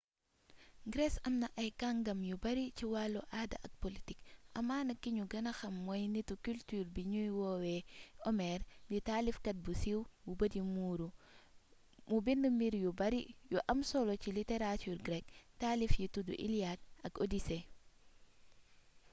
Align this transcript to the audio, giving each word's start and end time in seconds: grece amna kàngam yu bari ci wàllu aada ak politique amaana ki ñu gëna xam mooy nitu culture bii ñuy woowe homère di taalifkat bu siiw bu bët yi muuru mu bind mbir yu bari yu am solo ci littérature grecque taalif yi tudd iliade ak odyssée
grece 0.91 1.17
amna 1.27 1.47
kàngam 1.79 2.19
yu 2.29 2.35
bari 2.43 2.65
ci 2.77 2.85
wàllu 2.93 3.19
aada 3.39 3.57
ak 3.65 3.73
politique 3.83 4.27
amaana 4.59 4.93
ki 5.01 5.09
ñu 5.15 5.23
gëna 5.31 5.51
xam 5.59 5.75
mooy 5.85 6.03
nitu 6.13 6.33
culture 6.45 6.91
bii 6.93 7.09
ñuy 7.13 7.29
woowe 7.39 7.73
homère 8.23 8.63
di 8.89 8.97
taalifkat 9.07 9.57
bu 9.63 9.71
siiw 9.81 10.01
bu 10.25 10.31
bët 10.39 10.53
yi 10.57 10.63
muuru 10.75 11.07
mu 12.09 12.17
bind 12.25 12.43
mbir 12.55 12.73
yu 12.83 12.89
bari 12.99 13.21
yu 13.51 13.57
am 13.71 13.79
solo 13.89 14.13
ci 14.21 14.29
littérature 14.33 15.01
grecque 15.05 15.33
taalif 15.61 15.93
yi 16.01 16.07
tudd 16.13 16.29
iliade 16.45 16.83
ak 17.07 17.13
odyssée 17.23 17.63